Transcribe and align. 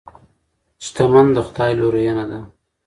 شتمني 0.85 1.31
د 1.35 1.37
خدای 1.47 1.71
لورینه 1.79 2.25
ده. 2.29 2.39